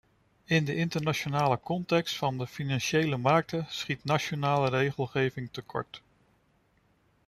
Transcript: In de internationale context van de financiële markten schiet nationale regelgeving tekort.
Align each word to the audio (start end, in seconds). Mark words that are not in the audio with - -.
In 0.45 0.65
de 0.65 0.75
internationale 0.75 1.59
context 1.59 2.17
van 2.17 2.37
de 2.37 2.47
financiële 2.47 3.17
markten 3.17 3.65
schiet 3.69 4.03
nationale 4.03 4.69
regelgeving 4.69 5.49
tekort. 5.51 6.01